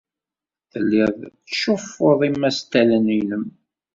Telliḍ 0.71 1.11
tettcuffuḍ 1.19 2.19
imastalen-nnem. 2.29 3.45